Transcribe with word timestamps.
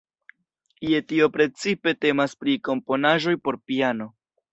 Je 0.91 1.01
tio 1.11 1.27
precipe 1.35 1.93
temas 2.05 2.33
pri 2.45 2.55
komponaĵoj 2.69 3.35
por 3.49 3.59
piano. 3.73 4.09